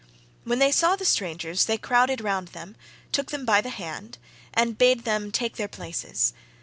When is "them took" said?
2.47-3.29